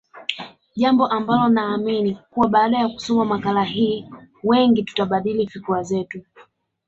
[0.75, 4.05] Jambo ambalo naamini kuwa baada ya kusoma makala hii
[4.43, 6.21] wengi tutabadili fikra zetu